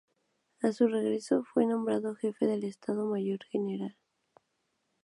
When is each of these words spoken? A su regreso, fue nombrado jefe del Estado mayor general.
A 0.63 0.71
su 0.73 0.87
regreso, 0.87 1.43
fue 1.53 1.67
nombrado 1.67 2.15
jefe 2.15 2.47
del 2.47 2.63
Estado 2.63 3.05
mayor 3.05 3.43
general. 3.51 3.95